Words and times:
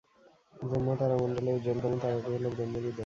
ব্রহ্মা 0.61 0.93
তারামণ্ডলের 0.99 1.55
উজ্জ্বলতম 1.57 1.93
তারাটি 2.01 2.29
হল 2.33 2.45
ব্রহ্মহৃদয়। 2.49 2.99